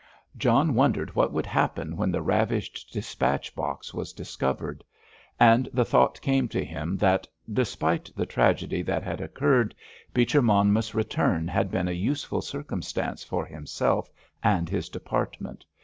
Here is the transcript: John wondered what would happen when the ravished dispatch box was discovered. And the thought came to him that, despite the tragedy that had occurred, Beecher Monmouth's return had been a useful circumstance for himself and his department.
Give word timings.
John 0.35 0.73
wondered 0.73 1.13
what 1.15 1.31
would 1.31 1.45
happen 1.45 1.95
when 1.95 2.09
the 2.11 2.23
ravished 2.23 2.89
dispatch 2.91 3.53
box 3.53 3.93
was 3.93 4.13
discovered. 4.13 4.83
And 5.39 5.69
the 5.71 5.85
thought 5.85 6.19
came 6.21 6.47
to 6.47 6.65
him 6.65 6.97
that, 6.97 7.27
despite 7.53 8.09
the 8.15 8.25
tragedy 8.25 8.81
that 8.81 9.03
had 9.03 9.21
occurred, 9.21 9.75
Beecher 10.11 10.41
Monmouth's 10.41 10.95
return 10.95 11.47
had 11.47 11.69
been 11.69 11.87
a 11.87 11.91
useful 11.91 12.41
circumstance 12.41 13.23
for 13.23 13.45
himself 13.45 14.09
and 14.41 14.67
his 14.69 14.89
department. 14.89 15.63